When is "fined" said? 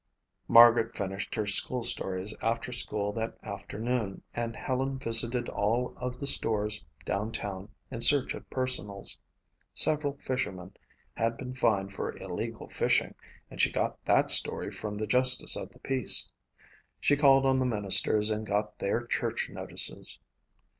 11.53-11.93